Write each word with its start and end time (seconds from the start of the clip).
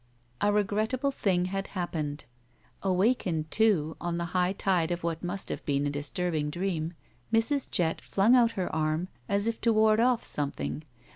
A 0.41 0.51
regrettable 0.51 1.11
thing 1.11 1.45
had 1.45 1.67
happened. 1.77 2.25
Awakened, 2.81 3.51
too, 3.51 3.95
on 4.01 4.17
the 4.17 4.25
high 4.33 4.51
tide 4.53 4.89
of 4.89 5.03
what 5.03 5.23
must 5.23 5.49
have 5.49 5.63
been 5.63 5.85
a 5.85 5.91
disturbing 5.91 6.49
dream, 6.49 6.95
Mrs. 7.31 7.69
Jett 7.69 8.01
fltmg 8.01 8.35
out 8.35 8.51
her 8.53 8.75
arm 8.75 9.09
as 9.29 9.45
if 9.45 9.61
to 9.61 9.71
ward 9.71 9.99
off 9.99 10.23
something. 10.25 10.83